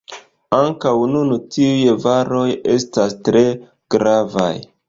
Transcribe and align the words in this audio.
Ankaŭ 0.59 0.93
nun 1.11 1.33
tiuj 1.57 1.93
varoj 2.07 2.49
estas 2.79 3.17
tre 3.29 3.45
gravaj. 3.97 4.53